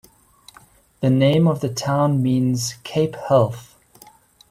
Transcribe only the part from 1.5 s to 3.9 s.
the town means "Cape Health".